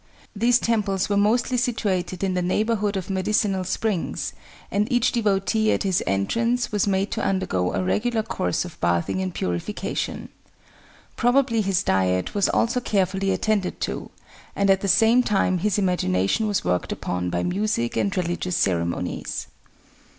[0.35, 4.33] These temples were mostly situated in the neighbourhood of medicinal springs,
[4.71, 9.21] and each devotee at his entrance was made to undergo a regular course of bathing
[9.21, 10.29] and purification.
[11.17, 14.09] Probably his diet was also carefully attended to,
[14.55, 19.45] and at the same time his imagination was worked upon by music and religious ceremonies.